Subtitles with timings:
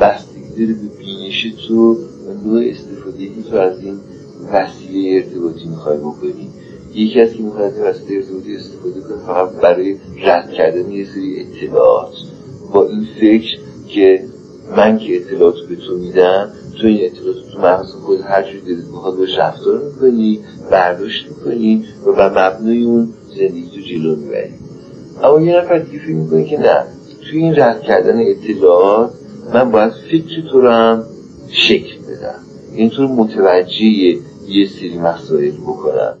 [0.00, 4.00] بستگی داره به بینش تو و نوع استفاده که تو از این
[4.52, 6.48] وسیله ارتباطی می‌خوای بکنی.
[6.94, 12.12] یکی از که می‌خواد وسیله ارتباطی استفاده کنه فقط برای رد کردن یه سری اطلاعات.
[12.72, 13.58] با این فکر
[13.88, 14.24] که
[14.76, 18.88] من که اطلاعات به تو میدم تو این اطلاعات تو مغز خود هر جوری دلت
[18.88, 20.40] بخواد باش رفتار می‌کنی
[20.70, 24.52] برداشت می‌کنی و بر مبنای اون زندگی تو جلو می‌بری.
[25.22, 26.84] اما یه نفر دیگه فکر می‌کنه که نه
[27.30, 29.10] توی این رد کردن اطلاعات
[29.54, 31.04] من باید فکر تو رو هم
[31.50, 32.40] شکل بدم
[32.72, 33.84] اینطور متوجه
[34.48, 36.18] یه سری مسائل بکنم.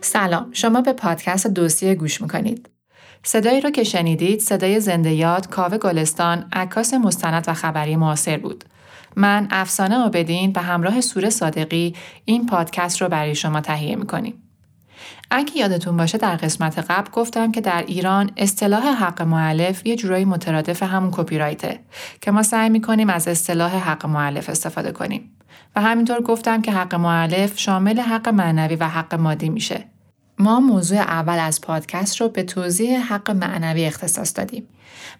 [0.00, 0.48] سلام.
[0.52, 2.68] شما به پادکست دوسیه گوش می‌کنید.
[3.22, 8.64] صدایی رو که شنیدید صدای زنده یاد کاوه گلستان عکاس مستند و خبری معاصر بود.
[9.16, 14.34] من افسانه آبدین به همراه سوره صادقی این پادکست رو برای شما تهیه می‌کنیم.
[15.30, 20.24] اگه یادتون باشه در قسمت قبل گفتم که در ایران اصطلاح حق معلف یه جورایی
[20.24, 21.80] مترادف همون کپی رایته
[22.20, 25.36] که ما سعی می‌کنیم از اصطلاح حق معلف استفاده کنیم.
[25.76, 29.84] و همینطور گفتم که حق معلف شامل حق معنوی و حق مادی میشه.
[30.40, 34.62] ما موضوع اول از پادکست رو به توضیح حق معنوی اختصاص دادیم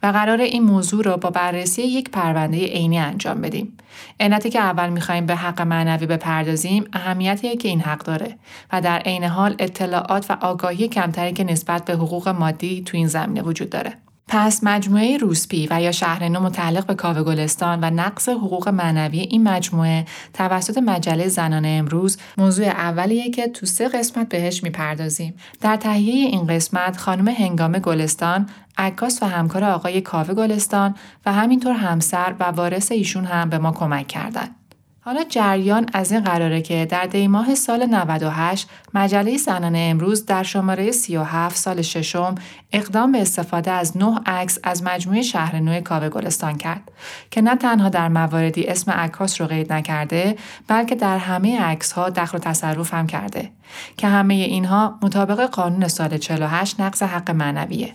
[0.03, 3.77] و قرار این موضوع رو با بررسی یک پرونده عینی انجام بدیم.
[4.21, 8.37] علتی که اول می‌خوایم به حق معنوی بپردازیم اهمیتیه که این حق داره
[8.73, 13.09] و در عین حال اطلاعات و آگاهی کمتری که نسبت به حقوق مادی تو این
[13.09, 13.93] زمینه وجود داره.
[14.33, 19.49] پس مجموعه روسپی و یا شهرنو متعلق به کاوه گلستان و نقص حقوق معنوی این
[19.49, 25.35] مجموعه توسط مجله زنان امروز موضوع اولیه که تو سه قسمت بهش می‌پردازیم.
[25.61, 30.95] در تهیه این قسمت خانم هنگام گلستان عکاس و همکار آقای کاوه گلستان
[31.27, 34.60] و همینطور همسر و وارث ایشون هم به ما کمک کردند.
[35.03, 40.91] حالا جریان از این قراره که در دیماه سال 98 مجله زنان امروز در شماره
[40.91, 42.35] 37 سال ششم
[42.73, 46.93] اقدام به استفاده از نه عکس از مجموعه شهر نو کاوه گلستان کرد
[47.31, 50.37] که نه تنها در مواردی اسم عکاس رو قید نکرده
[50.69, 53.51] بلکه در همه عکس ها دخل و تصرف هم کرده
[53.97, 57.93] که همه اینها مطابق قانون سال 48 نقض حق معنویه.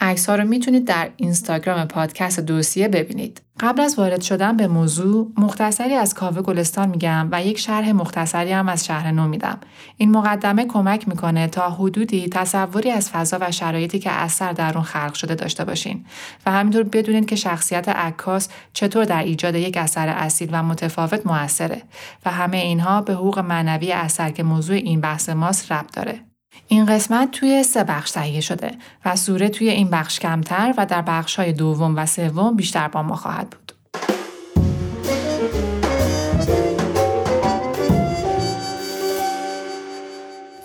[0.00, 3.42] عکس ها رو می‌تونید در اینستاگرام پادکست دوسیه ببینید.
[3.60, 8.52] قبل از وارد شدن به موضوع مختصری از کاوه گلستان میگم و یک شرح مختصری
[8.52, 9.58] هم از شهر نو میدم.
[9.96, 14.84] این مقدمه کمک می‌کنه تا حدودی تصوری از فضا و شرایطی که اثر در اون
[14.84, 16.04] خلق شده داشته باشین
[16.46, 21.82] و همینطور بدونید که شخصیت عکاس چطور در ایجاد یک اثر اصیل و متفاوت موثره
[22.26, 26.27] و همه اینها به حقوق معنوی اثر که موضوع این بحث ماست ربط داره.
[26.68, 28.70] این قسمت توی سه بخش تهیه شده
[29.04, 33.02] و سوره توی این بخش کمتر و در بخش های دوم و سوم بیشتر با
[33.02, 33.72] ما خواهد بود.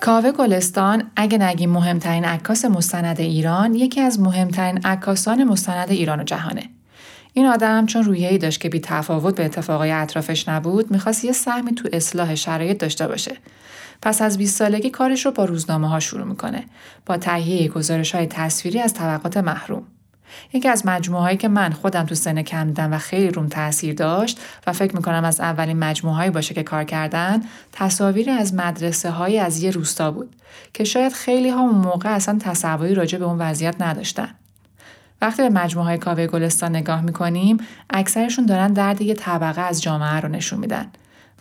[0.01, 6.23] کاوه گلستان اگه نگیم مهمترین عکاس مستند ایران یکی از مهمترین عکاسان مستند ایران و
[6.23, 6.63] جهانه.
[7.33, 11.75] این آدم چون رویه‌ای داشت که بی تفاوت به اتفاقای اطرافش نبود می‌خواست یه سهمی
[11.75, 13.37] تو اصلاح شرایط داشته باشه
[14.01, 16.63] پس از 20 سالگی کارش رو با روزنامه ها شروع می‌کنه.
[17.05, 19.83] با تهیه گزارش های تصویری از طبقات محروم.
[20.53, 23.95] یکی از مجموعه هایی که من خودم تو سن کم دیدم و خیلی روم تاثیر
[23.95, 29.11] داشت و فکر می‌کنم از اولین مجموعه هایی باشه که کار کردن تصاویری از مدرسه
[29.11, 30.35] های از یه روستا بود
[30.73, 34.29] که شاید خیلی ها اون موقع اصلا تصوری راجع به اون وضعیت نداشتن.
[35.21, 37.57] وقتی به مجموعه های کاوه گلستان نگاه می‌کنیم
[37.89, 40.87] اکثرشون دارن درد یه طبقه از جامعه رو نشون میدن.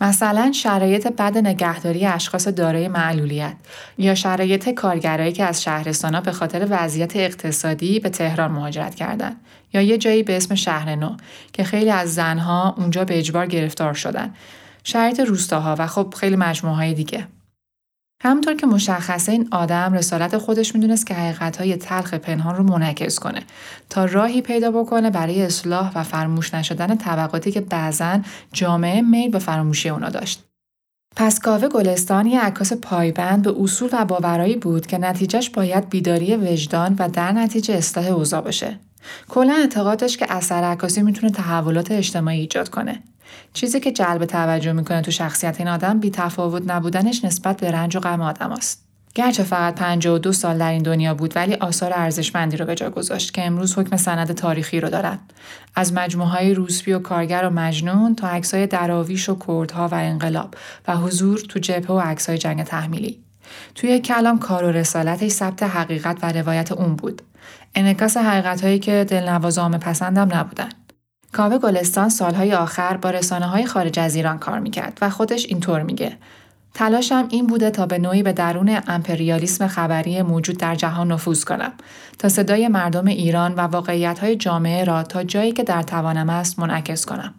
[0.01, 3.55] مثلا شرایط بد نگهداری اشخاص دارای معلولیت
[3.97, 9.35] یا شرایط کارگرایی که از شهرستانها به خاطر وضعیت اقتصادی به تهران مهاجرت کردند
[9.73, 11.15] یا یه جایی به اسم شهر نو
[11.53, 14.33] که خیلی از زنها اونجا به اجبار گرفتار شدن.
[14.83, 17.27] شرایط روستاها و خب خیلی مجموعه های دیگه.
[18.25, 23.41] همونطور که مشخصه این آدم رسالت خودش می‌دونست که حقیقتهای تلخ پنهان رو منعکس کنه
[23.89, 28.19] تا راهی پیدا بکنه برای اصلاح و فراموش نشدن طبقاتی که بعضا
[28.53, 30.43] جامعه میل به فراموشی اونا داشت.
[31.15, 36.35] پس کاوه گلستان یه عکاس پایبند به اصول و باورایی بود که نتیجهش باید بیداری
[36.35, 38.79] وجدان و در نتیجه اصلاح اوضاع باشه.
[39.29, 43.03] کلا اعتقادش که اثر عکاسی می‌تونه تحولات اجتماعی ایجاد کنه.
[43.53, 47.95] چیزی که جلب توجه می‌کنه تو شخصیت این آدم بی تفاوت نبودنش نسبت به رنج
[47.95, 48.83] و غم آدم است.
[49.15, 53.33] گرچه فقط 52 سال در این دنیا بود ولی آثار ارزشمندی رو به جا گذاشت
[53.33, 55.19] که امروز حکم سند تاریخی رو دارن.
[55.75, 60.55] از مجموعه های روسپی و کارگر و مجنون تا عکسای دراویش و کردها و انقلاب
[60.87, 63.19] و حضور تو جبهه و عکسای جنگ تحمیلی.
[63.75, 67.21] توی کلام کار و رسالتش ثبت حقیقت و روایت اون بود.
[67.75, 70.69] انعکاس حقیقت هایی که دلنواز عامه پسندم نبودن.
[71.33, 75.83] کاوه گلستان سالهای آخر با رسانه های خارج از ایران کار می‌کرد و خودش اینطور
[75.83, 76.17] میگه.
[76.73, 81.71] تلاشم این بوده تا به نوعی به درون امپریالیسم خبری موجود در جهان نفوذ کنم
[82.19, 86.59] تا صدای مردم ایران و واقعیت های جامعه را تا جایی که در توانم است
[86.59, 87.33] منعکس کنم.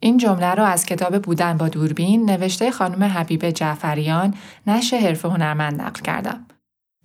[0.00, 4.34] این جمله را از کتاب بودن با دوربین نوشته خانم حبیب جعفریان
[4.66, 6.46] نشر حرف هنرمند نقل کردم.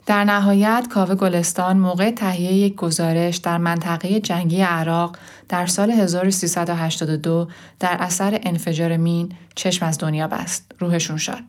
[0.06, 5.18] در نهایت کاوه گلستان موقع تهیه یک گزارش در منطقه جنگی عراق
[5.50, 7.48] در سال 1382
[7.80, 10.72] در اثر انفجار مین چشم از دنیا بست.
[10.80, 11.44] روحشون شد.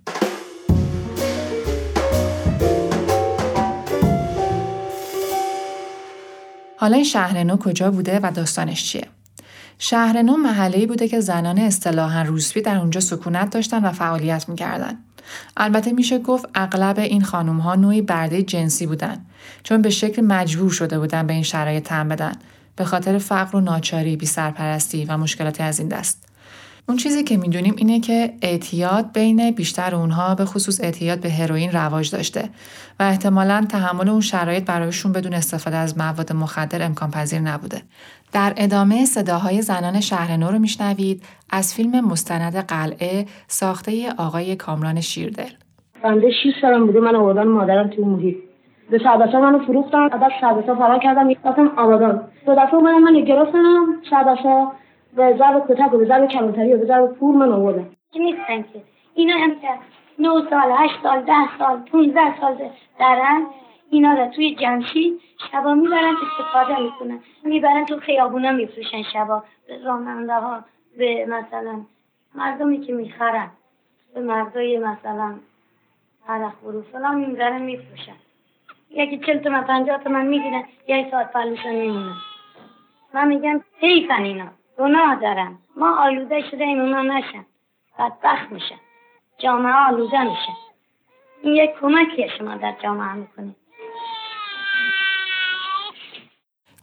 [6.76, 9.06] حالا این شهر کجا بوده و داستانش چیه؟
[9.78, 14.98] شهر نو محله‌ای بوده که زنان اصطلاحا روسبی در اونجا سکونت داشتن و فعالیت می‌کردن.
[15.56, 19.18] البته میشه گفت اغلب این خانوم ها نوعی برده جنسی بودن
[19.62, 22.32] چون به شکل مجبور شده بودن به این شرایط تن بدن.
[22.76, 26.29] به خاطر فقر و ناچاری بی سرپرستی و مشکلاتی از این دست.
[26.90, 31.72] اون چیزی که می‌دونیم اینه که اعتیاد بین بیشتر اونها به خصوص اعتیاد به هروئین
[31.72, 32.48] رواج داشته
[33.00, 37.82] و احتمالا تحمل اون شرایط برایشون بدون استفاده از مواد مخدر امکان پذیر نبوده.
[38.32, 45.00] در ادامه صداهای زنان شهر نو رو میشنوید از فیلم مستند قلعه ساخته آقای کامران
[45.00, 45.52] شیردل.
[46.02, 48.36] بنده 6 سالم بوده من آوردن مادرم توی محیط
[48.90, 53.86] به سردسا منو فروختن بعد سردسا فرار کردم رفتم آبادان دو دفعه اومدم من گرفتم
[54.10, 54.72] سردسا
[55.16, 58.82] به ضرب کتک و به ضرب کلانتری و به ضرب پول من آوردن نیستن که.
[59.14, 59.68] اینا هم که
[60.18, 62.70] 9 سال 8 سال 10 سال 15 سال
[63.00, 63.46] دارن.
[63.90, 65.20] اینا رو توی جمشید
[65.52, 67.20] شبا می‌برن استفاده می‌کنن.
[67.44, 69.42] می‌برن تو خیابونا میفروشن شبا.
[69.68, 70.64] به راننده ها
[70.98, 71.80] به مثلا
[72.34, 73.50] مردمی که می‌خرن.
[74.14, 75.34] به مردای مثلا
[76.28, 78.16] عرق فروش فلان می‌برن میفروشن.
[78.90, 82.14] یکی چل تومن پنجاه تومن می‌گیرن یک ساعت پلوشن میمونن
[83.14, 84.59] من میگم حیفن اینا.
[84.80, 87.46] گناه دارن ما آلوده شده این اونا نشن.
[87.98, 88.80] بدبخت میشن.
[89.38, 90.52] جامعه آلوده میشه.
[91.42, 93.56] این یک کمکیه شما در جامعه می‌کنید.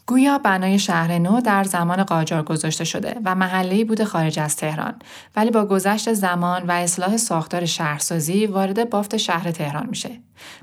[0.07, 4.94] گویا بنای شهر نو در زمان قاجار گذاشته شده و محله‌ای بوده خارج از تهران
[5.36, 10.09] ولی با گذشت زمان و اصلاح ساختار شهرسازی وارد بافت شهر تهران میشه.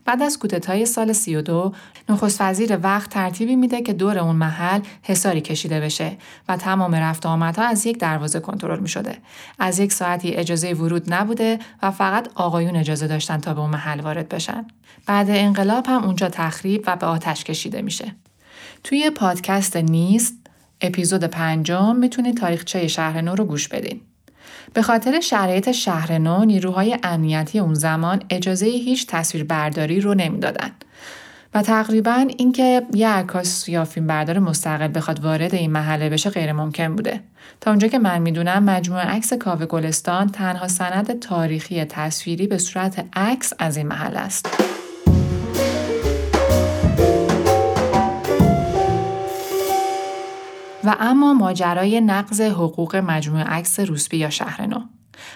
[0.05, 1.73] بعد از کودتای سال 32
[2.09, 6.17] نخست وزیر وقت ترتیبی میده که دور اون محل حساری کشیده بشه
[6.49, 9.19] و تمام رفت آمدها از یک دروازه کنترل می شده.
[9.59, 14.01] از یک ساعتی اجازه ورود نبوده و فقط آقایون اجازه داشتن تا به اون محل
[14.01, 14.67] وارد بشن.
[15.07, 18.15] بعد انقلاب هم اونجا تخریب و به آتش کشیده میشه.
[18.85, 20.35] توی پادکست نیست
[20.81, 24.01] اپیزود پنجم می‌تونید تاریخچه شهر نو رو گوش بدین.
[24.75, 30.71] به خاطر شرایط شهر نو نیروهای امنیتی اون زمان اجازه هیچ تصویربرداری رو نمی‌دادن.
[31.55, 36.53] و تقریبا اینکه یه عکاس یا فیلم بردار مستقل بخواد وارد این محله بشه غیر
[36.53, 37.21] ممکن بوده.
[37.61, 43.05] تا اونجا که من می‌دونم مجموعه عکس کاوه گلستان تنها سند تاریخی تصویری به صورت
[43.17, 44.49] عکس از این محل است.
[50.85, 54.81] و اما ماجرای نقض حقوق مجموعه عکس روسبی یا شهر نو.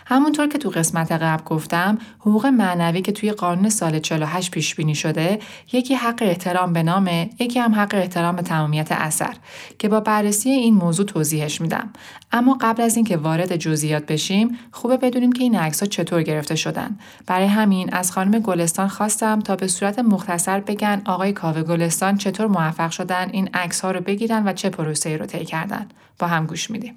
[0.07, 4.95] همونطور که تو قسمت قبل گفتم حقوق معنوی که توی قانون سال 48 پیش بینی
[4.95, 5.39] شده
[5.73, 9.35] یکی حق احترام به نامه یکی هم حق احترام به تمامیت اثر
[9.79, 11.91] که با بررسی این موضوع توضیحش میدم.
[12.33, 16.55] اما قبل از اینکه وارد جزئیات بشیم خوبه بدونیم که این عکس ها چطور گرفته
[16.57, 16.99] شدن.
[17.27, 22.47] برای همین از خانم گلستان خواستم تا به صورت مختصر بگن آقای کاوه گلستان چطور
[22.47, 25.87] موفق شدن این عکس ها رو بگیرن و چه پروسه‌ای رو طی کردن.
[26.19, 26.95] با هم گوش میدیم.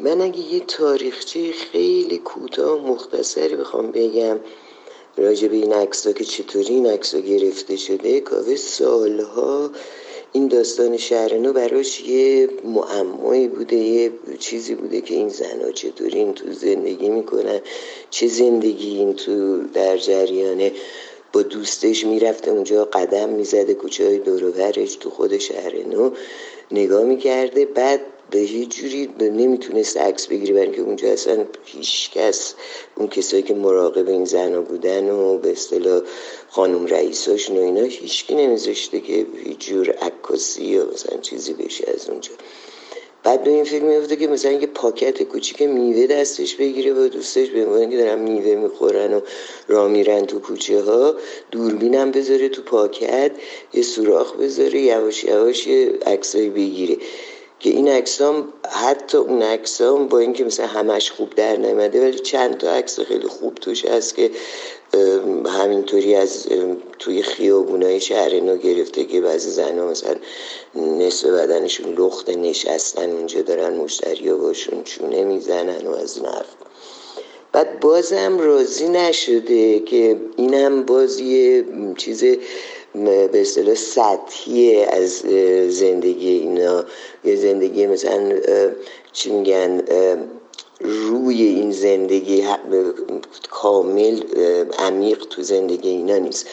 [0.00, 4.40] من اگه یه تاریخچه خیلی کوتاه مختصری بخوام بگم
[5.16, 9.70] راجع به این عکس که چطوری این عکس گرفته شده کاوه سالها
[10.32, 16.34] این داستان شهرنو براش یه معمایی بوده یه چیزی بوده که این زنها چطوری این
[16.34, 17.60] تو زندگی می‌کنن
[18.10, 20.72] چه زندگی این تو در جریانه.
[21.32, 26.10] با دوستش می‌رفته اونجا قدم می‌زده کوچه های دوروبرش تو خود شهرنو
[26.70, 27.64] نگاه می‌کرده.
[27.64, 28.00] بعد
[28.32, 32.54] به هیچ جوری نمی‌تونست عکس بگیری برای اینکه اونجا اصلا هیچ کس
[32.96, 36.02] اون کسایی که مراقب این زنها بودن و به اصطلاح
[36.48, 42.10] خانم رئیساش و اینا هیچکی نمیذاشته که هیچ جور عکاسی یا مثلا چیزی بشه از
[42.10, 42.30] اونجا.
[43.24, 47.48] بعد به این فکر میفته که مثلا یه پاکت کوچیک میوه دستش بگیره و دوستش
[47.48, 49.20] به که دارن میوه می‌خورن و
[49.68, 51.14] را میرن تو کوچه ها
[51.50, 53.30] دوربینم بذاره تو پاکت
[53.74, 56.96] یه سوراخ بذاره یواش یواش یه عکسایی بگیره.
[57.62, 62.58] که این عکسام حتی اون عکسام با اینکه مثلا همش خوب در نمیده ولی چند
[62.58, 64.30] تا عکس خیلی خوب توش هست که
[65.46, 66.46] همینطوری از
[66.98, 70.14] توی خیابونای شهر گرفته که بعضی زنها مثلا
[70.74, 76.46] نصف بدنشون لخت نشستن اونجا دارن مشتری باشون چونه می‌زنن و از این حرف
[77.52, 81.64] بعد بازم راضی نشده که اینم بازی
[81.96, 82.24] چیز
[82.94, 85.12] به اصطلاح سطحی از
[85.68, 86.84] زندگی اینا.
[87.24, 88.32] یه زندگی مثلا
[89.12, 89.82] چی میگن
[90.80, 92.44] روی این زندگی
[93.50, 94.22] کامل
[94.78, 96.46] عمیق تو زندگی اینا نیست.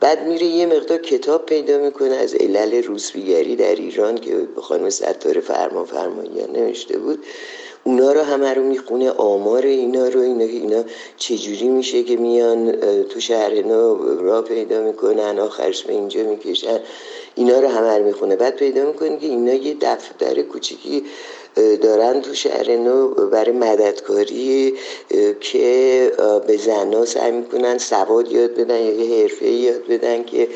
[0.00, 5.40] بعد میره یه مقدار کتاب پیدا می‌کنه از علل روسبیگری در ایران که خانم ستاره
[5.40, 7.24] فرمان فرماییان نوشته بود.
[7.84, 10.84] اونا رو همه رو می‌خونه آمار اینا رو اینا اینا
[11.16, 12.72] چجوری میشه که میان
[13.02, 16.80] تو شهر اینا را پیدا می‌کنن آخرش به اینجا می‌کشن
[17.34, 18.36] اینا رو همه رو می‌خونه.
[18.36, 21.04] بعد پیدا می‌کنه که اینا یه دفتر کوچیکی
[21.82, 24.74] دارن تو شهر نو برای مددکاری
[25.40, 26.12] که
[26.46, 30.48] به زنها سعی می‌کنن سواد یاد بدن یا یه حرفه یاد بدن که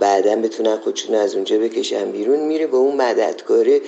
[0.00, 3.80] بعدا بتونن خودشون از اونجا بکشن بیرون میره با اون مددکاره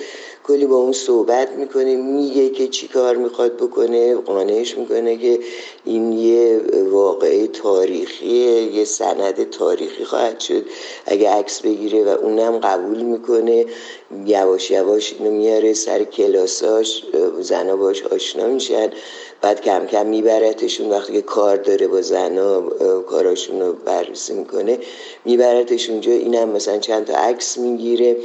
[0.47, 5.39] کلی با اون صحبت می‌کنه میگه که چی کار می‌خواد بکنه قانعش می‌کنه که
[5.85, 6.61] این یه
[6.91, 10.65] واقعه تاریخیه یه سند تاریخی خواهد شد.
[11.05, 13.65] اگه عکس بگیره و اونم قبول می‌کنه
[14.25, 17.03] یواش یواش اینو میاره سر کلاساش
[17.39, 18.89] زنا باش آشنا میشن.
[19.41, 22.61] بعد کم کم میبرتشون وقتی که کار داره با زنا
[23.01, 24.79] کاراشون رو بررسی می‌کنه
[25.25, 26.11] میبرتش اونجا.
[26.11, 28.17] اینم مثلا چند تا عکس می‌گیره.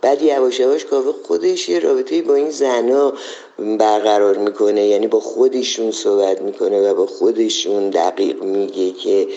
[0.00, 3.12] بعد یواش یواش کاوه خودش یه رابطه با این زنا
[3.78, 9.28] برقرار می‌کنه یعنی با خودشون صحبت می‌کنه و با خودشون دقیق میگه که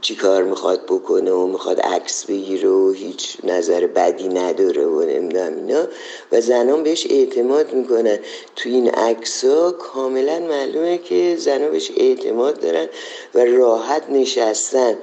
[0.00, 5.56] چی کار می‌خواد بکنه و می‌خواد عکس بگیره و هیچ نظر بدی نداره و نمی‌دونم
[5.56, 5.84] اینا.
[6.32, 8.18] و زنان بهش اعتماد می‌کنن.
[8.56, 12.86] تو این عکس ها کاملا معلومه که زنان بهش اعتماد دارن
[13.34, 14.98] و راحت نشستن.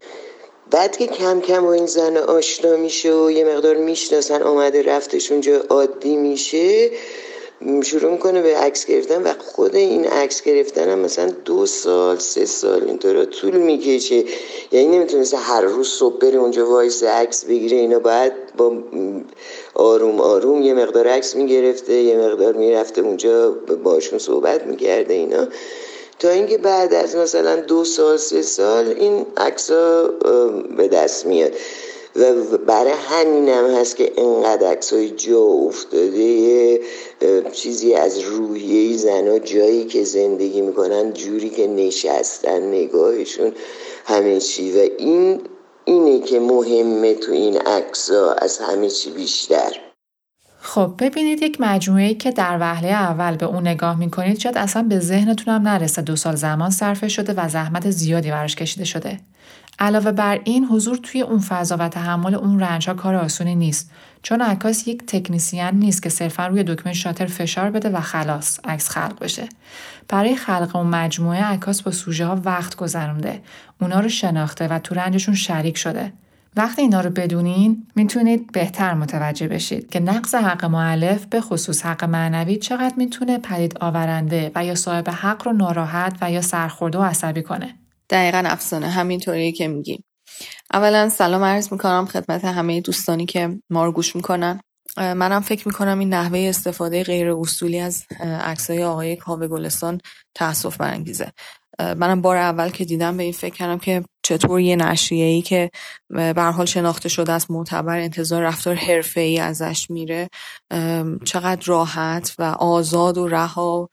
[0.72, 5.32] بعد که کم کم با این زن آشنا میشه و یه مقدار می‌شناسن آمده رفتش
[5.32, 6.92] اونجا عادی میشه
[7.84, 12.46] شروع می‌کنه به عکس گرفتن و خود این عکس گرفتن هم مثلا دو سال سه
[12.46, 14.24] سال اینطورا طول می‌کشه.
[14.72, 18.78] یعنی نمی‌تونسته هر روز صبح بره اونجا وایس عکس بگیره اینا باید با
[19.74, 23.52] آروم آروم یه مقدار عکس می‌گرفته یه مقدار می‌رفته اونجا
[23.84, 25.48] باشون صحبت می‌کرده اینا.
[26.20, 29.72] تا اینکه بعد از مثلا دو سال سه سال این عکس
[30.78, 31.54] به دست میاد.
[32.16, 36.80] و برای همینم هست که اینقدر عکس های جا افتاده
[37.52, 43.54] چیزی از روحیه زنها جایی که زندگی می‌کنن جوری که نشستن نگاهشون
[44.06, 44.72] همه چی.
[44.72, 45.42] و این
[45.86, 49.85] اینه که مهمه تو این عکس از همه چی بیشتر.
[50.68, 55.00] خب ببینید یک مجموعه که در وهله اول به اون نگاه می‌کنید شاید اصلا به
[55.00, 56.02] ذهنتون هم نرسه.
[56.02, 59.20] دو سال زمان صرفه شده و زحمت زیادی براش کشیده شده.
[59.80, 63.92] علاوه بر این حضور توی اون فضا و تحمل اون رنج ها کار آسونی نیست.
[64.24, 68.90] چون عکاس یک تکنیسیان نیست که صرفا روی دکمه شاتر فشار بده و خلاص عکس
[68.90, 69.50] خلق بشه.
[70.08, 73.42] برای خلق اون مجموعه عکاس با سوژه ها وقت گذرونده.
[73.82, 76.14] اونا رو شناخته و تو رنجشون شریک شده.
[76.58, 82.04] وقتی اینا رو بدونین می‌تونید بهتر متوجه بشید که نقص حق معلف به خصوص حق
[82.04, 87.02] معنوی چقدر می‌تونه پدید آورنده و یا صاحب حق رو ناراحت و یا سرخورده و
[87.02, 87.76] عصبی کنه.
[88.10, 90.04] دقیقا افسانه همینطوری که میگیم.
[90.74, 94.60] اولا سلام عرض می‌کنم خدمت همه دوستانی که ما رو گوش می‌کنن.
[94.98, 98.04] منم فکر می‌کنم این نحوه استفاده غیر اصولی از
[98.42, 100.02] عکسای آقای کاوه گلستان
[100.36, 101.32] تاسف برانگیزه.
[101.80, 105.72] منم بار اول که دیدم به این فکر کردم که چطور یه نشریه ای که
[106.10, 110.30] به حال شناخته شده از معتبر انتظار رفتار حرفه ای ازش میره
[111.26, 113.90] چقدر راحت و آزاد و رها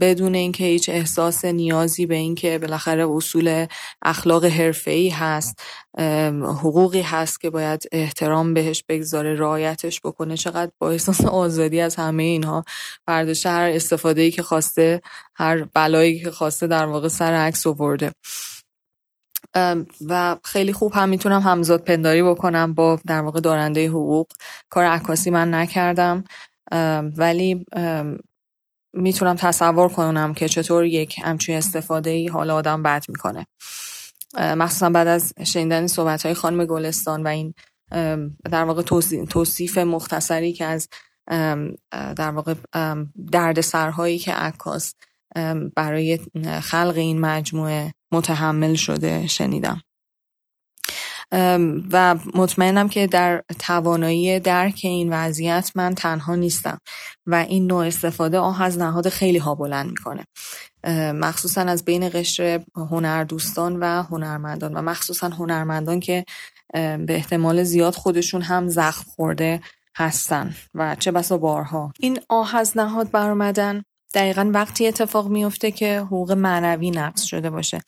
[0.00, 3.66] بدون اینکه هیچ احساس نیازی به اینکه بالاخره اصول
[4.02, 5.62] اخلاق حرفه ای هست
[6.42, 12.22] حقوقی هست که باید احترام بهش بگذاره رعایتش بکنه چقدر با احساس آزادی از همه
[12.22, 12.64] اینها
[13.06, 14.97] برداشته هر استفاده ای که خواسته
[15.34, 18.12] هر بلایی که خواسته در واقع سر عکس آورده.
[20.08, 24.26] و خیلی خوب هم می‌تونم همزاد پنداری بکنم با در واقع دارنده حقوق.
[24.70, 26.24] کار عکاسی من نکردم.
[27.16, 27.66] ولی
[28.92, 33.46] می‌تونم تصور کنم که چطور یک همچین استفاده ای حال آدم بد می‌کنه.
[34.34, 37.54] مخصوصا بعد از شنیدن صحبت های خانم گلستان و این
[38.50, 38.82] در واقع
[39.30, 40.88] توصیف مختصری که از
[41.90, 42.54] در واقع
[43.32, 44.94] دردسرهایی که عکاس
[45.76, 46.18] برای
[46.62, 49.82] خلق این مجموعه متحمل شده شنیدم.
[51.92, 56.78] و مطمئنم که در توانایی درک این وضعیت من تنها نیستم
[57.26, 60.24] و این نوع استفاده آه از نهاد خیلی ها بلند می‌کنه.
[61.12, 66.24] مخصوصا از بین قشر هنردوستان و هنرمندان و مخصوصا هنرمندان که
[66.72, 69.60] به احتمال زیاد خودشون هم زخم خورده
[69.98, 71.92] هستن و چه بسا بارها.
[72.00, 73.82] این آه از نهاد برآمدن
[74.14, 77.80] دقیقا وقتی اتفاق میفته که حقوق معنوی نقض شده باشه.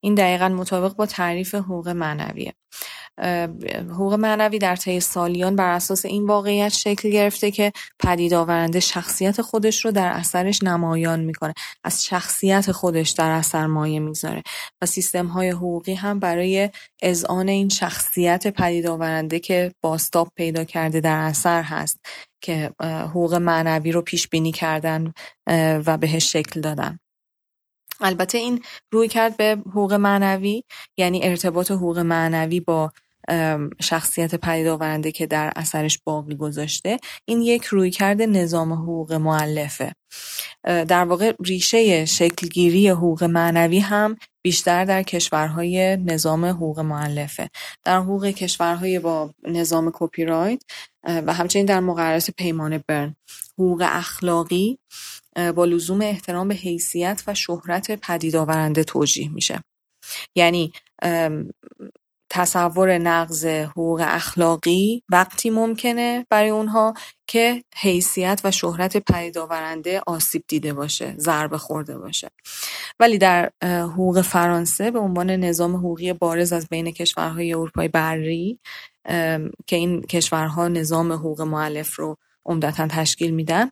[0.00, 2.54] این دقیقا مطابق با تعریف حقوق معنویه.
[3.90, 9.42] حقوق معنوی در طی سالیان بر اساس این واقعیت شکل گرفته که پدید آورنده شخصیت
[9.42, 11.54] خودش رو در اثرش نمایان می‌کنه.
[11.84, 14.42] از شخصیت خودش در اثر مایه می‌ذاره
[14.82, 16.70] و سیستم های حقوقی هم برای
[17.02, 21.98] اذعان این شخصیت پدید آورنده که باستاب پیدا کرده در اثر هست
[22.40, 25.12] که حقوق معنوی رو پیش بینی کردن
[25.86, 26.98] و بهش شکل دادن.
[28.00, 30.62] البته این روی کرد به حقوق معنوی
[30.96, 32.92] یعنی ارتباط حقوق معنوی با
[33.80, 39.92] شخصیت پدید آورنده که در اثرش باقی گذاشته این یک روی کرده نظام حقوق معلفه
[40.64, 47.50] در واقع ریشه شکلگیری حقوق معنوی هم بیشتر در کشورهای نظام حقوق معلفه
[47.84, 50.62] در حقوق کشورهای با نظام کپی رایت
[51.06, 53.16] و همچنین در مقررات پیمان برن.
[53.52, 54.78] حقوق اخلاقی
[55.54, 59.60] با لزوم احترام به حیثیت و شهرت پدید آورنده توجیه میشه.
[60.34, 60.72] یعنی
[62.36, 66.94] تصور نقض حقوق اخلاقی وقتی ممکنه برای اونها
[67.26, 72.30] که حیثیت و شهرت پدید آورنده آسیب دیده باشه ضربه خورده باشه.
[73.00, 78.58] ولی در حقوق فرانسه به عنوان نظام حقوقی بارز از بین کشورهای اروپای بری
[79.66, 83.70] که این کشورها نظام حقوق معلف رو عمدتا تشکیل میدن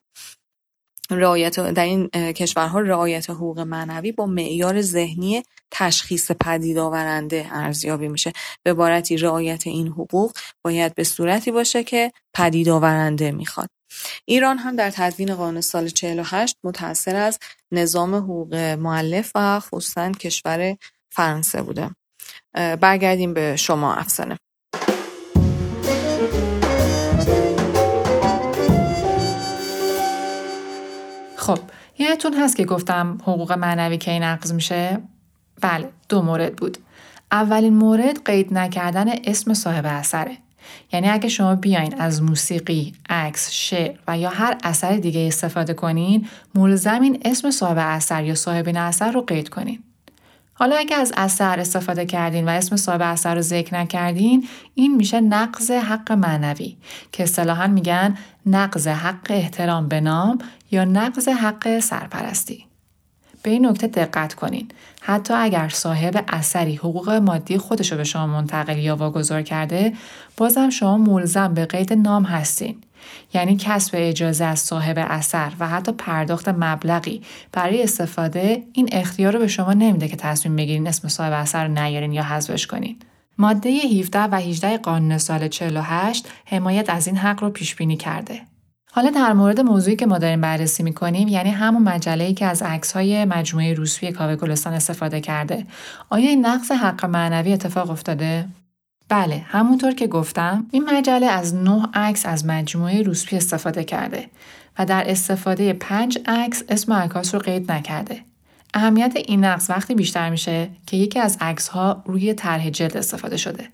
[1.11, 8.33] رعایت در این کشورها رعایت حقوق معنوی با معیار ذهنی تشخیص پدید آورنده ارزیابی میشه.
[8.63, 10.33] به عبارتی رعایت این حقوق
[10.65, 13.69] باید به صورتی باشه که پدید آورنده می‌خواد.
[14.25, 17.39] ایران هم در تدوین قانون سال 48 متأثر از
[17.73, 20.77] نظام حقوق معلف و خصوصا کشور
[21.11, 21.91] فرانسه بوده.
[22.81, 24.39] برگردیم به شما افسانه.
[31.37, 31.59] خب
[31.99, 35.03] یادتون هست که گفتم حقوق معنوی کی نقض میشه؟
[35.65, 36.79] بله دو مورد بود.
[37.33, 40.37] اولین مورد قید نکردن اسم صاحب اثره.
[40.93, 46.29] یعنی اگه شما بیاین از موسیقی، عکس، شعر و یا هر اثر دیگه استفاده کنین،
[46.55, 49.83] ملزمین اسم صاحب اثر یا صاحبین اثر رو قید کنین.
[50.55, 55.21] حالا اگه از اثر استفاده کردین و اسم صاحب اثر رو ذکر نکردین این میشه
[55.21, 56.77] نقض حق معنوی
[57.13, 60.39] که اصطلاحا میگن نقض حق احترام به نام
[60.71, 62.67] یا نقض حق سرپرستی
[63.45, 64.69] به این نکته دقت کنین.
[65.01, 69.93] حتی اگر صاحب اثری حقوق مادی خودش رو به شما منتقل یا واگذار کرده
[70.37, 72.77] بازم شما ملزم به قید نام هستین.
[73.35, 79.39] یعنی کسب اجازه از صاحب اثر و حتی پرداخت مبلغی برای استفاده این اختیار رو
[79.39, 82.97] به شما نمیده که تصمیم بگیرین اسم صاحب اثر رو نیارین یا حذفش کنین.
[83.39, 88.41] ماده 17 و 18 قانون سال 48 حمایت از این حق رو پیش بینی کرده.
[88.97, 93.25] حالا در مورد موضوعی که ما داریم بررسی می‌کنیم یعنی همون مجله‌ای که از عکس‌های
[93.25, 95.67] مجموعه روسوی کاوه گلستان استفاده کرده.
[96.11, 98.49] آیا این نقص حق معنوی اتفاق افتاده؟
[99.09, 104.27] بله همونطور که گفتم این مجله از نه عکس از مجموعه روسپی استفاده کرده
[104.79, 108.21] و در استفاده پنج عکس اسم عکاس رو قید نکرده.
[108.75, 113.37] اهمیت این نقص وقتی بیشتر میشه که یکی از عکس ها روی طرح جلد استفاده
[113.37, 113.69] شده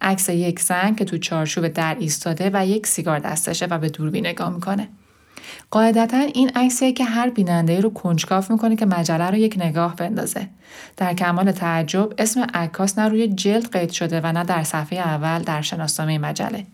[0.00, 4.26] عکس یک زن که تو چارچوب در ایستاده و یک سیگار دستشه و به دوربین
[4.26, 4.88] نگاه می‌کنه
[5.70, 10.48] قاعدتا این عکسیه که هر بیننده رو کنجکاف می‌کنه که مجله رو یک نگاه بندازه.
[10.96, 15.42] در کمال تعجب اسم عکاس نه روی جلد قید شده و نه در صفحه اول
[15.42, 16.66] در شناسنامه مجله.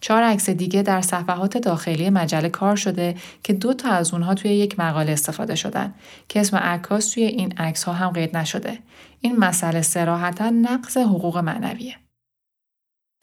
[0.00, 4.50] چهار عکس دیگه در صفحات داخلی مجله کار شده که دو تا از اونها توی
[4.50, 5.94] یک مقاله استفاده شدن
[6.28, 8.78] که اسم عکاس توی این عکس ها هم قید نشده.
[9.20, 11.94] این مسئله سراحتا نقض حقوق معنویه.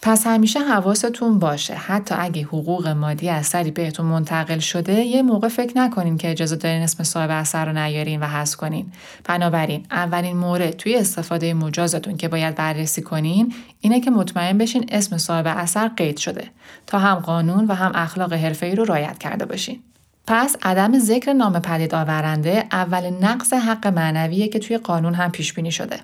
[0.01, 1.73] پس همیشه حواستون باشه.
[1.73, 6.81] حتی اگه حقوق مادی اثری بهتون منتقل شده یه موقع فکر نکنین که اجازه دارین
[6.83, 8.91] اسم صاحب اثر رو نیارین و حذف کنین.
[9.23, 15.17] بنابراین اولین مورد توی استفاده مجازتون که باید بررسی کنین اینه که مطمئن بشین اسم
[15.17, 16.47] صاحب اثر قید شده
[16.87, 19.79] تا هم قانون و هم اخلاق حرفه‌ای رو رعایت کرده باشین.
[20.27, 25.53] پس عدم ذکر نام پدید آورنده اول نقص حق معنویه که توی قانون هم پیش
[25.53, 25.99] بینی شده.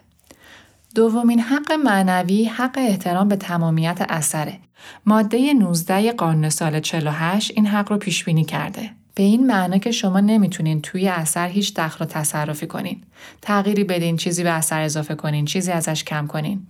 [0.96, 4.60] دومین حق معنوی حق احترام به تمامیت اثره.
[5.06, 8.90] ماده 19 قانون سال 48 این حق رو پیش بینی کرده.
[9.16, 13.02] به این معنا که شما نمی‌تونین توی اثر هیچ دخل و تصرفی کنین.
[13.42, 16.62] تغییری بدین، چیزی به اثر اضافه کنین، چیزی ازش کم کنین.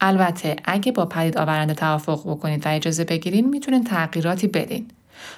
[0.00, 4.86] البته اگه با پدید آورنده توافق بکنید و اجازه بگیرین می‌تونین تغییراتی بدین.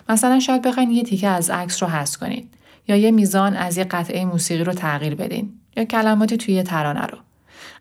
[0.08, 2.48] مثلا شاید بخواین یه تیکه از عکس رو حذف کنین
[2.88, 7.18] یا یه میزان از یه قطعه موسیقی رو تغییر بدین یا کلماتی توی ترانه رو.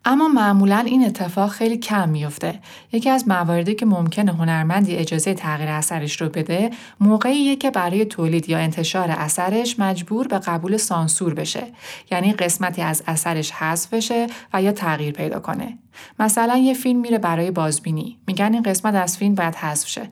[0.08, 2.60] اما معمولا این اتفاق خیلی کم میفته.
[2.92, 8.48] یکی از مواردی که ممکنه هنرمندی اجازه تغییر اثرش رو بده، موقعیه که برای تولید
[8.48, 11.62] یا انتشار اثرش مجبور به قبول سانسور بشه.
[12.10, 15.78] یعنی قسمتی از اثرش حذف بشه و یا تغییر پیدا کنه.
[16.18, 18.18] مثلا یه فیلم میره برای بازبینی.
[18.26, 20.08] میگن این قسمت از فیلم باید حذف شه.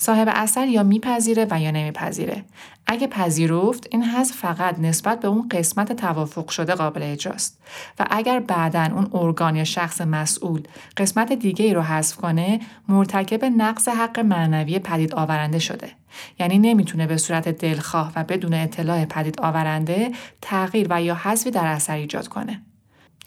[0.00, 2.44] صاحب اثر یا میپذیره و یا نمیپذیره.
[2.86, 7.60] اگه پذیرفت این حذف فقط نسبت به اون قسمت توافق شده قابل اجراست.
[7.98, 10.62] و اگر بعدا اون ارگان یا شخص مسئول
[10.96, 15.90] قسمت دیگه ای رو حذف کنه مرتکب نقص حق معنوی پدید آورنده شده.
[16.38, 21.66] یعنی نمی‌تونه به صورت دلخواه و بدون اطلاع پدید آورنده تغییر و یا حذفی در
[21.66, 22.62] اثر ایجاد کنه.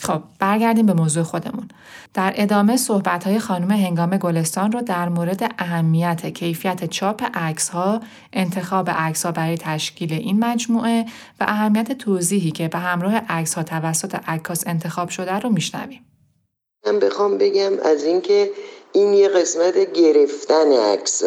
[0.01, 1.67] خب برگردیم به موضوع خودمون.
[2.13, 7.99] در ادامه صحبت های خانم هنگام گلستان رو در مورد اهمیت کیفیت چاپ عکس ها،
[8.33, 11.05] انتخاب عکس ها برای تشکیل این مجموعه
[11.39, 16.05] و اهمیت توضیحی که به همراه عکس ها توسط عکاس انتخاب شده رو میشنویم.
[16.85, 18.51] من بخوام بگم از اینکه
[18.93, 21.23] این یه قسمت گرفتن عکس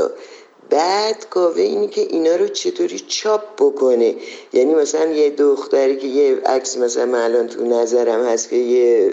[0.71, 4.15] بعد کاوه اینی که اینا رو چطوری چاپ بکنه.
[4.53, 9.09] یعنی مثلا یه دختری که یه عکس مثلا من الان تو نظرم هست که یه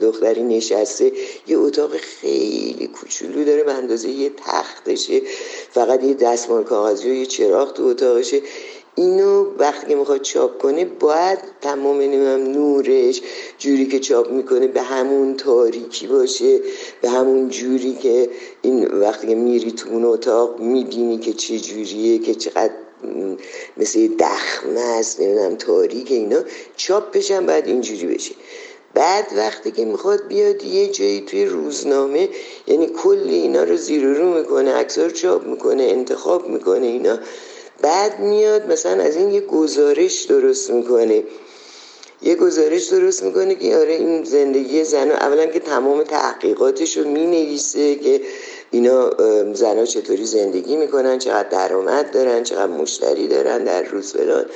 [0.00, 1.12] دختری نشسته
[1.46, 5.20] یه اتاق خیلی کوچولو داره به اندازه یه تختشه
[5.70, 8.42] فقط یه دستمال کاغذی و یه چراغ تو اتاقشه.
[8.94, 13.22] اینو وقتی می‌خواد چاپ کنه باید تمام نمیم نورش
[13.58, 16.60] جوری که چاپ می‌کنه به همون تاریکی باشه
[17.02, 18.30] به همون جوری که
[18.62, 22.72] این وقتی میری تو اون اتاق می‌بینی که چه جوریه که چقدر
[23.76, 26.40] مثل دخمه است نمی‌دونم تاریک اینا.
[26.76, 28.34] چاپ بشن بعد اینجوری بشه
[28.94, 32.28] بعد وقتی که می‌خواد بیاد یه جایی توی روزنامه
[32.66, 37.18] یعنی کل اینا رو زیر رو می‌کنه رو چاپ می‌کنه انتخاب می‌کنه اینا.
[37.82, 41.22] بعد میاد مثلا از این یه گزارش درست می‌کنه.
[42.22, 47.94] یه گزارش درست می‌کنه که آره این زندگی زن اولا که تمام تحقیقاتش رو می‌نویسه
[47.94, 48.20] که
[48.70, 49.10] اینا
[49.54, 54.46] زنها چطوری زندگی می‌کنن چقدر درآمد دارن چقدر مشتری دارن در روز فلان.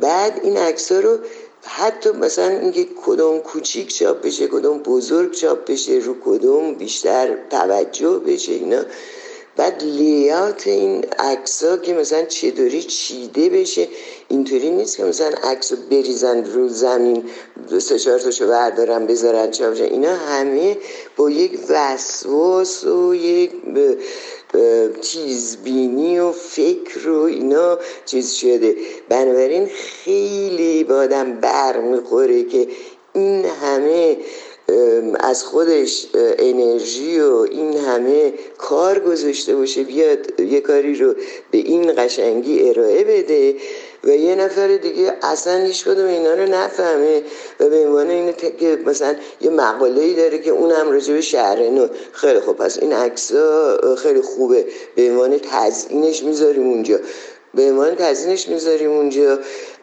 [0.00, 1.18] بعد این عکس رو
[1.62, 8.18] حتی مثلا اینکه کدوم کوچیک چاپ بشه کدوم بزرگ چاپ بشه رو کدوم بیشتر توجه
[8.26, 8.82] بشه اینا.
[9.58, 13.88] بعد لیات این عکس که مثلا چطوری چیده بشه
[14.28, 17.24] اینطوری نیست که مثلا عکس رو بریزن رو زمین
[17.78, 20.76] سه چهار تاشو بردارن بذارن چاپ اینا همه
[21.16, 23.50] با یک وسواس و یک
[25.00, 28.76] چیزبینی و فکر و اینا چیز شده.
[29.08, 32.68] بنابراین خیلی بادم برمیخوره که
[33.14, 34.16] این همه
[35.20, 36.06] از خودش
[36.38, 41.14] انرژی و این همه کار گذاشته باشه بیاد یه کاری رو
[41.50, 43.56] به این قشنگی ارائه بده
[44.04, 47.22] و یه نفر دیگه اصلا هیچ کدوم اینا رو نفهمه
[47.60, 51.70] و به عنوان اینه که مثلا یه مقاله ای داره که اونم راجع به شهر
[51.70, 51.86] نو.
[52.12, 53.32] خیلی خوب پس این عکس
[54.02, 54.64] خیلی خوبه.
[54.96, 56.98] به عنوان تزیینش می‌ذاریم اونجا.
[57.54, 59.38] به عنوان تزیینش می‌ذاریم اونجا.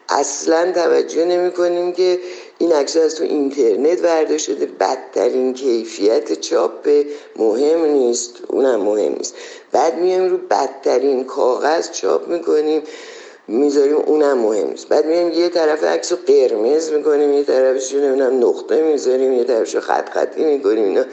[0.08, 2.18] اصلا توجه نمی کنیم که
[2.58, 4.66] این عکس از تو اینترنت ورده شده.
[4.66, 7.04] بدترین کیفیت چاپ
[7.36, 8.34] مهم نیست.
[8.48, 9.34] اونم مهم نیست.
[9.72, 12.82] بعد میایم رو بدترین کاغذ چاپ می‌کنیم.
[13.48, 14.88] می‌ذاریم اونم مهم نیست.
[14.88, 19.76] بعد میایم یه طرف عکس رو قرمز می‌کنیم یه طرفش نمی‌دونم نقطه می‌ذاریم یه طرفش
[19.76, 21.04] خط خطی می‌کنیم اینا.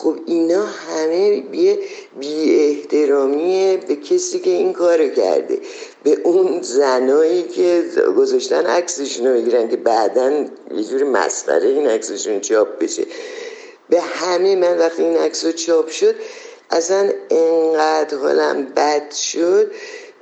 [0.00, 1.78] خب اینا همه یه
[2.20, 5.58] بی احترامیه به کسی که این کار کرده.
[6.02, 7.84] به اون زنایی که
[8.16, 10.30] گذاشتن عکسشون رو بگیرن که بعدا
[10.74, 13.02] یه جور مسخره این عکسشون چاپ بشه.
[13.88, 16.14] به همه من وقتی این عکس چاپ شد
[16.70, 19.70] اصلا انقدر حالم بد شد.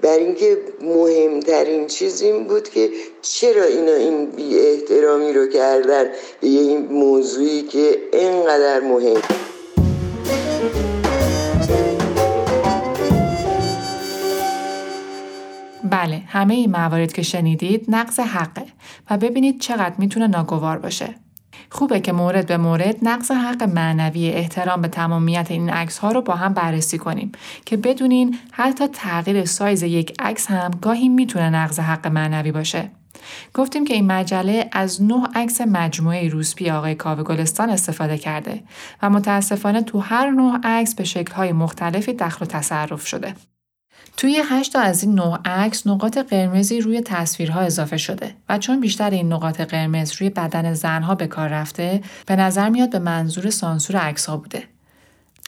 [0.01, 2.91] بر اینکه مهمترین چیز این بود که
[3.23, 6.05] چرا اینا این بی احترامی رو کردن
[6.41, 9.23] به این موضوعی که انقدر مهم.
[15.91, 18.65] بله همه این موارد که شنیدید نقض حقه
[19.11, 21.15] و ببینید چقدر می‌تونه ناگوار باشه.
[21.71, 26.21] خوبه که مورد به مورد نقض حق معنوی احترام به تمامیت این عکس ها رو
[26.23, 27.33] با هم بررسی کنیم
[27.65, 32.91] که بدونین حتی تغییر سایز یک عکس هم گاهی می‌تونه نقض حق معنوی باشه.
[33.55, 38.63] گفتیم که این مجله از نه عکس مجموعه روسپی آقای کاوه گلستان استفاده کرده
[39.03, 43.35] و متاسفانه تو هر نه عکس به شکل‌های مختلفی دخل و تصرف شده.
[44.17, 48.81] توی هشت تا از این نه عکس نقاط قرمزی روی تصویرها اضافه شده و چون
[48.81, 53.51] بیشتر این نقاط قرمز روی بدن زنها به کار رفته به نظر میاد به منظور
[53.51, 54.63] سانسور عکس‌ها بوده.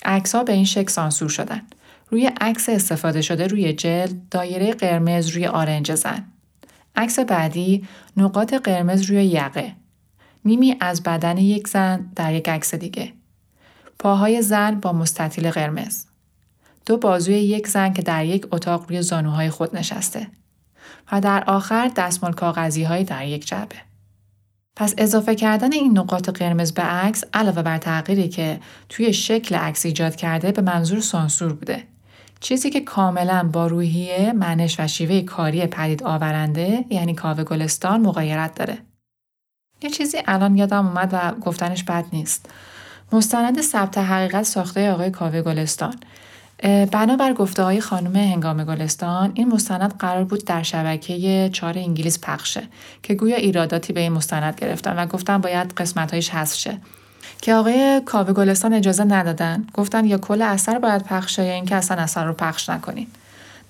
[0.04, 1.62] عکس‌ها به این شکل سانسور شدن.
[2.10, 6.24] روی عکس استفاده شده روی جلد دایره قرمز روی آرنج زن.
[6.96, 7.84] عکس بعدی
[8.16, 9.72] نقاط قرمز روی یقه.
[10.44, 13.12] نیمی از بدن یک زن در یک عکس دیگه.
[13.98, 16.04] پاهای زن با مستطیل قرمز.
[16.86, 20.26] دو بازوی یک زن که در یک اتاق روی زانوهای خود نشسته.
[21.12, 23.76] و در آخر دستمال کاغذی های در یک جعبه.
[24.76, 29.86] پس اضافه کردن این نقاط قرمز به عکس علاوه بر تغییری که توی شکل عکس
[29.86, 31.84] ایجاد کرده به منظور سانسور بوده.
[32.40, 38.54] چیزی که کاملا با روحیه، منش و شیوه کاری پدید آورنده یعنی کاوه گلستان مقایرت
[38.54, 38.78] داره.
[39.82, 42.50] یه چیزی الان یادم اومد و گفتنش بد نیست.
[43.12, 45.94] مستند ثبت حقیقت ساخته آقای کاوه گلستان
[46.62, 52.62] بنابر گفته های خانم هنگام گلستان این مستند قرار بود در شبکه چهار انگلیس پخشه
[53.02, 56.78] که گویا ایراداتی به این مستند گرفتن و گفتن باید قسمت هایش حذف شه
[57.42, 59.66] که آقای کاوه گلستان اجازه ندادن.
[59.74, 63.06] گفتن یا کل اثر باید پخش یا اینکه اصلا اثر رو پخش نکنین.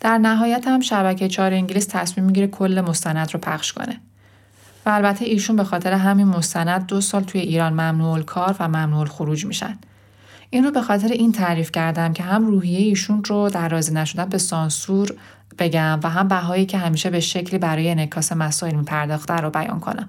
[0.00, 4.00] در نهایت هم شبکه چهار انگلیس تصمیم می‌گیره کل مستند رو پخش کنه.
[4.86, 9.06] و البته ایشون به خاطر همین مستند دو سال توی ایران ممنوع کار و ممنوع
[9.06, 9.78] خروج میشن.
[10.50, 14.24] این رو به خاطر این تعریف کردم که هم روحیه ایشون رو در راضی نشدن
[14.24, 15.14] به سانسور
[15.58, 20.08] بگم و هم بهایی که همیشه به شکلی برای انعکاس مسائل میپرداخته رو بیان کنم.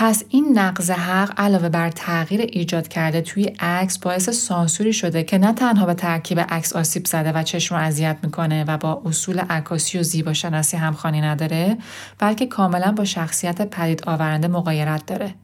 [0.00, 5.38] پس این نقض حق علاوه بر تغییر ایجاد کرده توی عکس باعث سانسوری شده که
[5.38, 9.38] نه تنها به ترکیب عکس آسیب زده و چشم رو اذیت می‌کنه و با اصول
[9.38, 11.76] عکاسی و زیباشناسی همخوانی نداره
[12.18, 15.34] بلکه کاملا با شخصیت پدید آورنده مقایرت داره.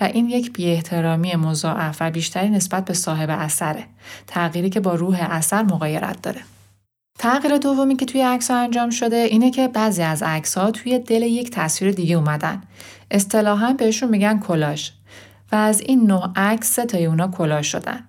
[0.00, 3.84] و این یک بیاحترامی مضاعف و بیشتری نسبت به صاحب اثره
[4.26, 6.40] تغییری که با روح اثر مقایرت داره.
[7.18, 11.22] تغییر دومی که توی عکس انجام شده اینه که بعضی از عکس ها توی دل
[11.22, 12.62] یک تصویر دیگه اومدن.
[13.10, 14.90] اصطلاحا بهشون میگن کلاژ
[15.52, 18.04] و از این نوع عکس تای اونا کلاژ شدن.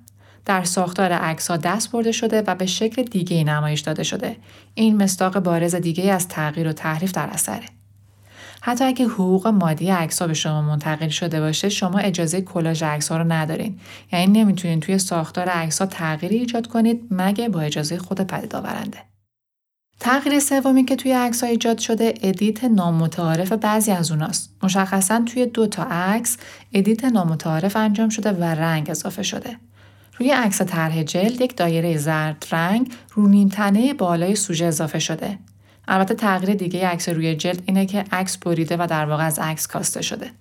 [0.45, 4.37] در ساختار عکس ها دست برده شده و به شکل دیگه نمایش داده شده.
[4.73, 7.78] این مصداق بارز دیگه از تغییر و تحریف در اثره.
[8.61, 13.23] حتی اگه حقوق مادی عکس به شما منتقل شده باشه شما اجازه کلاژ عکس رو
[13.23, 13.79] ندارین
[14.11, 18.97] یعنی نمی‌تونین توی ساختار عکس ها تغییری ایجاد کنید مگه با اجازه خود پدید آورنده
[19.99, 24.49] تغییر سومی که توی عکس ایجاد شده edit نامتعارف بعضی از اوناست.
[24.63, 26.37] مشخصا توی دو تا عکس
[26.73, 29.57] edit نامتعارف انجام شده و رنگ اضافه شده.
[30.17, 35.37] روی عکس طرح جلد یک دایره زرد رنگ رو نیمتنه بالای سوژه اضافه شده.
[35.89, 39.67] البته تغییر دیگه عکس روی جلد اینه که عکس بریده و در واقع از عکس
[39.67, 40.31] کاسته شده.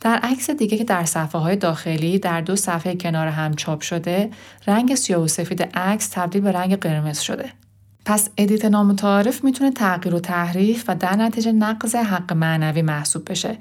[0.00, 4.30] در عکس دیگه که در صفحه های داخلی در دو صفحه کنار هم چاپ شده،
[4.66, 7.52] رنگ سیاه و سفید عکس تبدیل به رنگ قرمز شده.
[8.04, 13.56] پس edit نامتعارف می‌تونه تغییر و تحریف و در نتیجه نقض حق معنوی محسوب بشه.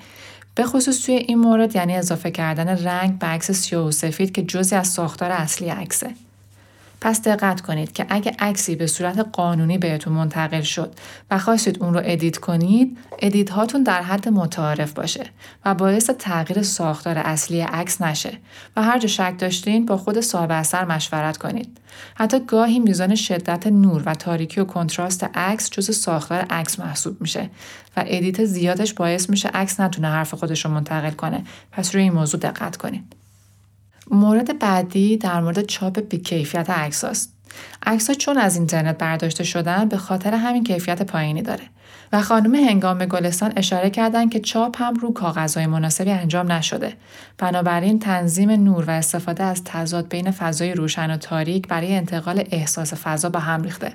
[0.55, 4.41] به خصوص توی این مورد یعنی اضافه کردن رنگ به عکس سیاه و سفید که
[4.41, 6.09] جزی از ساختار اصلی عکسه.
[7.01, 10.93] پس دقت کنید که اگه عکسی به صورت قانونی بهتون منتقل شد
[11.31, 15.23] و خواستید اون رو edit کنید edit هاتون در حد متعارف باشه
[15.65, 18.37] و باعث تغییر ساختار اصلی عکس نشه
[18.75, 21.77] و هر جا شک داشتین با خود صاحب اثر مشورت کنید.
[22.15, 27.49] حتی گاهی میزان شدت نور و تاریکی و کنتراست عکس جز ساختار عکس محسوب میشه
[27.97, 31.43] و edit زیادش باعث میشه عکس نتونه حرف خودش رو منتقل کنه.
[31.71, 33.20] پس روی این موضوع دقت کنید.
[34.11, 37.33] مورد بعدی در مورد چاپ بیکیفیت عکس است.
[37.85, 41.63] عکس چون از اینترنت برداشته شدن به خاطر همین کیفیت پایینی داره
[42.13, 46.93] و خانم هنگامه گلستان اشاره کردند که چاپ هم رو کاغذهای مناسبی انجام نشده.
[47.37, 52.93] بنابراین تنظیم نور و استفاده از تضاد بین فضای روشن و تاریک برای انتقال احساس
[52.93, 53.93] فضا به هم ریخته.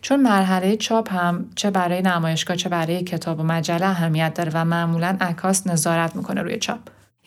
[0.00, 4.64] چون مرحله چاپ هم چه برای نمایشگاه چه برای کتاب و مجله اهمیت داره و
[4.64, 6.78] معمولا عکاس نظارت می‌کنه روی چاپ.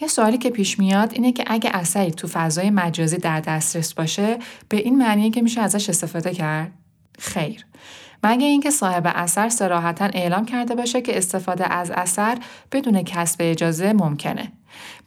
[0.02, 4.40] یه سوالی که پیش میاد اینه که اگه اثری تو فضای مجازی در دسترس باشه
[4.70, 6.72] به این معنیه که میشه ازش استفاده کرد؟
[7.20, 7.66] خیر.
[8.24, 12.38] مگه اینکه صاحب اثر سراحتا اعلام کرده باشه که استفاده از اثر
[12.72, 14.52] بدون کسب اجازه ممکنه.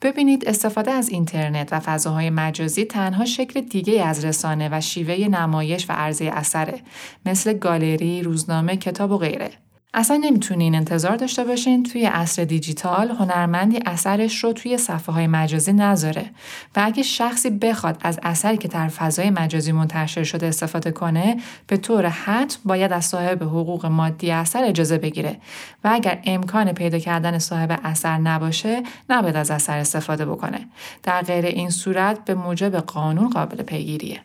[0.02, 5.90] ببینید استفاده از اینترنت و فضاهای مجازی تنها شکل دیگه از رسانه و شیوه نمایش
[5.90, 6.80] و عرضه اثره
[7.26, 9.50] مثل گالری، روزنامه، کتاب و غیره.
[9.96, 15.72] اصلا نمی‌تونین انتظار داشته باشین توی عصر دیجیتال هنرمندی اثرش رو توی صفحه های مجازی
[15.72, 16.30] نذاره.
[16.76, 21.76] و اگه شخصی بخواد از اثری که در فضای مجازی منتشر شده استفاده کنه به
[21.76, 25.36] طور حتم باید از صاحب حقوق مادی اثر اجازه بگیره.
[25.84, 30.60] و اگر امکان پیدا کردن صاحب اثر نباشه نباید از اثر استفاده بکنه.
[31.02, 34.20] در غیر این صورت به موجب قانون قابل پیگیریه.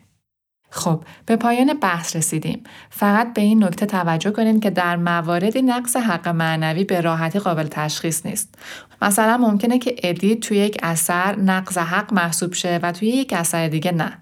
[0.70, 2.64] خب به پایان بحث رسیدیم.
[2.90, 7.66] فقط به این نکته توجه کنید که در مواردی نقص حق معنوی به راحتی قابل
[7.70, 8.54] تشخیص نیست.
[9.02, 13.68] مثلا ممکنه که ادیت توی یک اثر نقض حق محسوب شه و توی یک اثر
[13.68, 14.18] دیگه نه.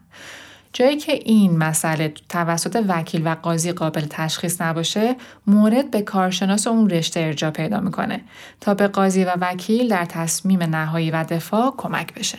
[0.73, 6.91] جایی که این مسئله توسط وکیل و قاضی قابل تشخیص نباشه مورد به کارشناس اون
[6.91, 8.21] رشته ارجا پیدا می‌کنه
[8.61, 12.39] تا به قاضی و وکیل در تصمیم نهایی و دفاع کمک بشه.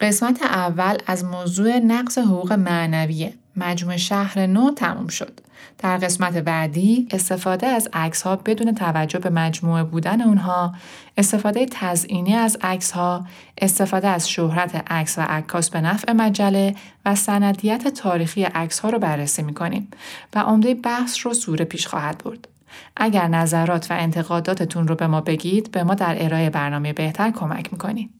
[0.00, 5.40] قسمت اول از موضوع نقص حقوق معنوی مجموع شهر نو تموم شد.
[5.78, 10.74] در قسمت بعدی استفاده از عکس ها بدون توجه به مجموعه بودن اونها،
[11.16, 13.26] استفاده تزئینی از عکس ها،
[13.58, 18.98] استفاده از شهرت عکس و عکاس به نفع مجله و سندیت تاریخی عکس ها رو
[18.98, 19.88] بررسی می‌کنیم
[20.34, 22.48] و عمده بحث رو سوره پیش خواهد برد.
[22.96, 27.72] اگر نظرات و انتقاداتتون رو به ما بگید به ما در ارائه برنامه بهتر کمک
[27.72, 28.10] می‌کنید.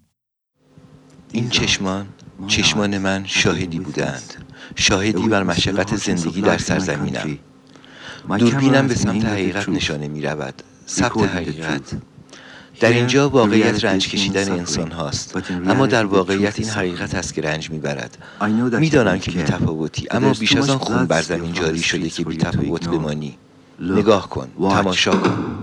[1.32, 2.06] این چشمان
[2.46, 4.34] چشمان من شاهدی بودند.
[4.76, 7.38] شاهدی بر مشقت زندگی در سرزمینم.
[8.38, 11.82] دوربینم به سمت حقیقت نشانه می رود ثبت حقیقت.
[12.80, 15.50] در اینجا واقعیت رنج کشیدن انسان هاست.
[15.66, 18.18] اما در واقعیت این حقیقت است که رنج می‌برد.
[18.78, 22.36] می‌دانم که بی تفاوتی اما بیش از آن خون بر زمین جاری شده که بی
[22.36, 23.38] تفاوت بمانی.
[23.80, 24.48] نگاه کن.
[24.58, 25.58] تماشا کن.